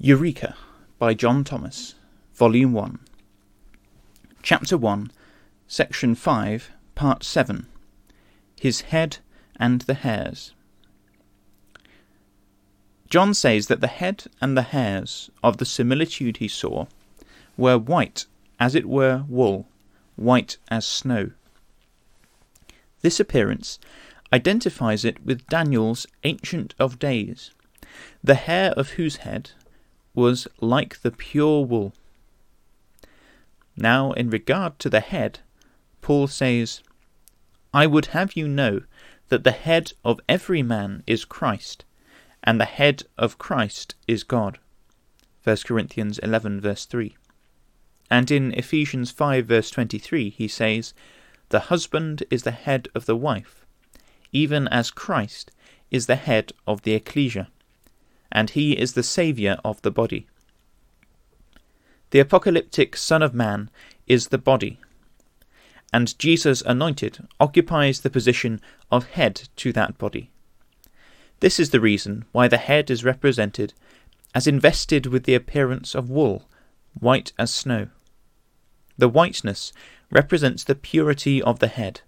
[0.00, 0.54] Eureka
[1.00, 1.96] by John Thomas,
[2.32, 3.00] Volume 1,
[4.42, 5.10] Chapter 1,
[5.66, 7.66] Section 5, Part 7
[8.60, 9.18] His Head
[9.58, 10.52] and the Hairs.
[13.10, 16.86] John says that the head and the hairs of the similitude he saw
[17.56, 18.26] were white,
[18.60, 19.66] as it were wool,
[20.14, 21.32] white as snow.
[23.00, 23.80] This appearance
[24.32, 27.50] identifies it with Daniel's Ancient of Days,
[28.22, 29.50] the hair of whose head
[30.18, 31.92] was like the pure wool.
[33.76, 35.38] Now, in regard to the head,
[36.00, 36.82] Paul says,
[37.72, 38.82] I would have you know
[39.28, 41.84] that the head of every man is Christ,
[42.42, 44.58] and the head of Christ is God.
[45.44, 47.16] 1 Corinthians 11, verse 3.
[48.10, 50.94] And in Ephesians 5, verse 23, he says,
[51.50, 53.64] The husband is the head of the wife,
[54.32, 55.52] even as Christ
[55.92, 57.50] is the head of the ecclesia
[58.30, 60.26] and he is the Saviour of the body.
[62.10, 63.70] The apocalyptic Son of Man
[64.06, 64.78] is the body,
[65.92, 70.30] and Jesus anointed occupies the position of head to that body.
[71.40, 73.74] This is the reason why the head is represented
[74.34, 76.48] as invested with the appearance of wool,
[76.98, 77.88] white as snow.
[78.96, 79.72] The whiteness
[80.10, 82.00] represents the purity of the head,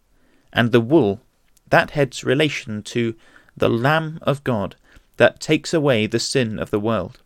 [0.52, 1.20] and the wool,
[1.68, 3.14] that head's relation to
[3.56, 4.76] the Lamb of God
[5.20, 7.18] that takes away the sin of the world,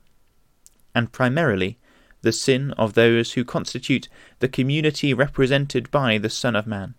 [0.97, 1.79] and primarily
[2.23, 4.09] the sin of those who constitute
[4.41, 6.97] the community represented by the Son of Man,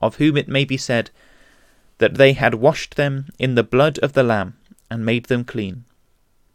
[0.00, 1.10] of whom it may be said
[1.98, 4.56] that they had washed them in the blood of the Lamb
[4.88, 5.86] and made them clean,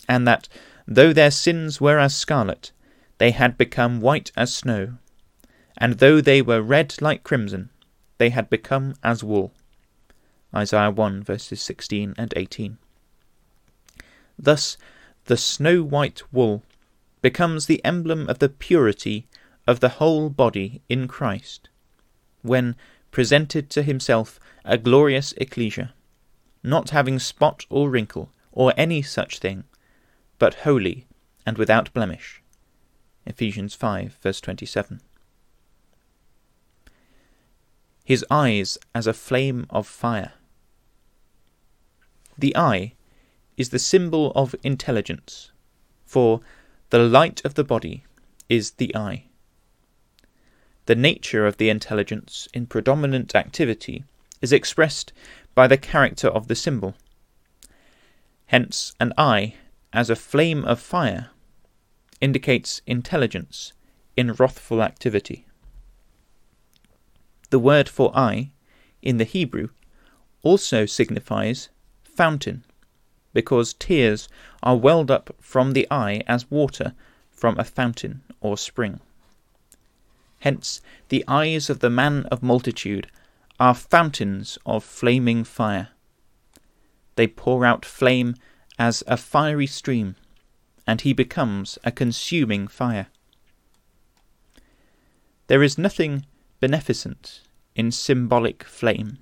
[0.08, 0.48] and that,
[0.88, 2.72] though their sins were as scarlet,
[3.18, 4.94] they had become white as snow,
[5.78, 7.70] and though they were red like crimson,
[8.18, 9.52] they had become as wool.
[10.56, 12.78] Isaiah 1 verses 16 and 18.
[14.40, 14.78] Thus,
[15.26, 16.64] the snow white wool
[17.22, 19.28] becomes the emblem of the purity
[19.66, 21.70] of the whole body in Christ,
[22.42, 22.76] when
[23.12, 25.94] presented to himself a glorious ecclesia,
[26.64, 29.64] not having spot or wrinkle, or any such thing,
[30.40, 31.08] but holy
[31.46, 32.42] and without blemish.
[33.26, 35.02] Ephesians 5, verse 27.
[38.03, 40.34] His eyes as a flame of fire.
[42.38, 42.94] The eye
[43.57, 45.51] is the symbol of intelligence,
[46.06, 46.40] for
[46.91, 48.03] the light of the body
[48.47, 49.25] is the eye.
[50.85, 54.06] The nature of the intelligence in predominant activity
[54.41, 55.12] is expressed
[55.53, 56.96] by the character of the symbol.
[58.46, 59.56] Hence, an eye,
[59.91, 61.31] as a flame of fire,
[62.22, 63.73] indicates intelligence
[64.16, 65.46] in wrathful activity.
[67.50, 68.51] The word for eye,
[69.01, 69.69] in the Hebrew,
[70.44, 71.69] also signifies
[72.03, 72.63] fountain
[73.34, 74.28] because tears
[74.64, 76.94] are welled up from the eye as water
[77.32, 79.00] from a fountain or spring.
[80.40, 83.08] Hence, the eyes of the man of multitude
[83.60, 85.90] are fountains of flaming fire.
[87.16, 88.36] They pour out flame
[88.78, 90.16] as a fiery stream,
[90.86, 93.08] and he becomes a consuming fire.
[95.48, 96.26] There is nothing
[96.59, 97.42] beneficent
[97.76, 99.18] in symbolic flame.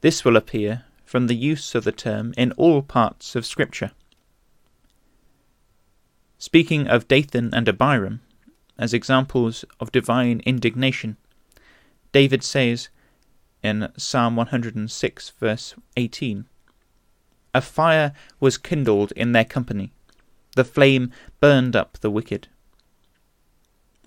[0.00, 3.92] This will appear from the use of the term in all parts of Scripture.
[6.36, 8.20] Speaking of Dathan and Abiram
[8.76, 11.16] as examples of divine indignation,
[12.12, 12.90] David says
[13.62, 16.46] in Psalm 106, verse 18,
[17.54, 19.92] A fire was kindled in their company,
[20.56, 22.48] the flame burned up the wicked.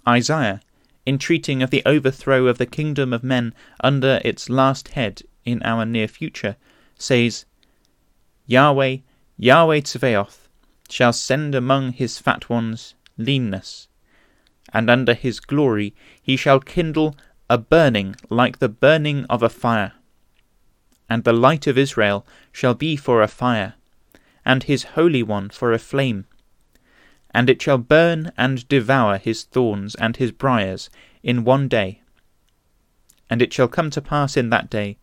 [0.07, 0.61] Isaiah,
[1.07, 5.85] entreating of the overthrow of the kingdom of men under its last head in our
[5.85, 6.55] near future,
[6.99, 7.45] says,
[8.45, 8.97] Yahweh,
[9.37, 10.47] Yahweh Tsevaoth,
[10.89, 13.87] shall send among his fat ones leanness,
[14.73, 17.15] and under his glory he shall kindle
[17.49, 19.93] a burning like the burning of a fire.
[21.09, 23.73] And the light of Israel shall be for a fire,
[24.45, 26.25] and his Holy One for a flame.
[27.31, 30.89] And it shall burn and devour his thorns and his briers
[31.23, 32.01] in one day.
[33.29, 34.97] And it shall come to pass in that day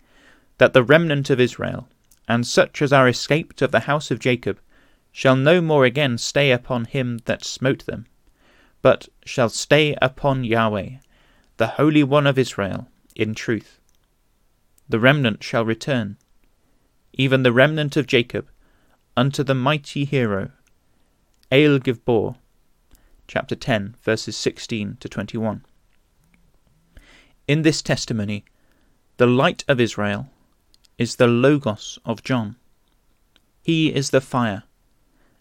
[0.59, 1.89] that the remnant of Israel,
[2.29, 4.59] and such as are escaped of the house of Jacob,
[5.13, 8.07] shall no more again stay upon him that smote them,
[8.83, 10.91] but shall stay upon Yahweh,
[11.57, 13.81] the Holy One of Israel, in truth.
[14.89, 16.17] The remnant shall return,
[17.13, 18.49] even the remnant of Jacob,
[19.17, 20.51] unto the mighty hero,
[21.51, 22.37] El Givbor,
[23.27, 25.65] chapter 10, verses 16 to 21.
[27.49, 28.45] In this testimony,
[29.17, 30.29] the light of Israel
[30.99, 32.57] is the Logos of John.
[33.63, 34.63] He is the fire,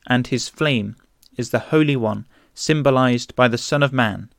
[0.07, 0.95] and his flame
[1.37, 4.29] is the Holy One, symbolized by the Son of Man,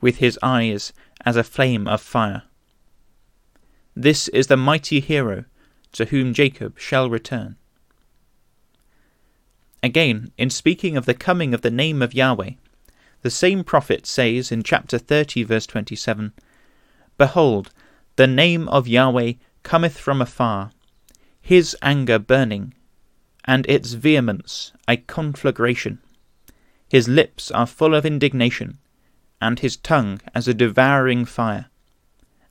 [0.00, 0.92] with his eyes
[1.24, 2.42] as a flame of fire.
[3.94, 5.44] This is the mighty hero
[5.92, 7.56] to whom Jacob shall return.
[9.82, 12.52] Again, in speaking of the coming of the name of Yahweh,
[13.22, 16.32] the same prophet says in chapter 30, verse 27
[17.16, 17.70] Behold,
[18.16, 20.70] the name of Yahweh cometh from afar,
[21.40, 22.72] his anger burning,
[23.44, 25.98] and its vehemence a conflagration.
[26.88, 28.78] His lips are full of indignation,
[29.40, 31.66] and his tongue as a devouring fire,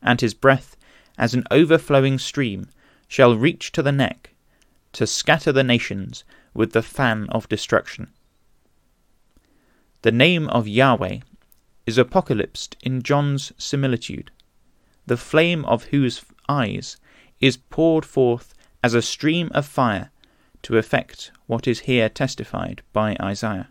[0.02, 0.76] and his breath
[1.18, 2.68] as an overflowing stream
[3.08, 4.34] shall reach to the neck,
[4.92, 6.24] to scatter the nations
[6.54, 8.12] with the fan of destruction.
[10.02, 11.20] The name of Yahweh
[11.86, 14.32] is apocalypsed in John's similitude,
[15.06, 16.98] the flame of whose eyes
[17.44, 20.10] is poured forth as a stream of fire
[20.62, 23.68] to effect what is here testified by Isaiah.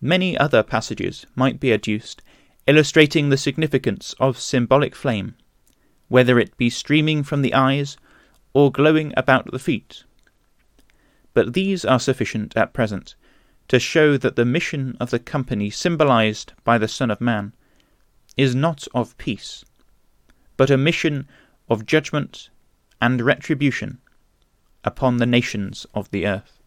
[0.00, 2.22] Many other passages might be adduced
[2.66, 5.34] illustrating the significance of symbolic flame,
[6.08, 7.98] whether it be streaming from the eyes
[8.54, 10.04] or glowing about the feet.
[11.34, 13.16] But these are sufficient at present
[13.68, 17.52] to show that the mission of the company symbolized by the Son of Man
[18.34, 19.62] is not of peace,
[20.56, 21.26] but a mission
[21.68, 22.50] of judgment
[23.00, 23.98] and retribution
[24.84, 26.60] upon the nations of the earth.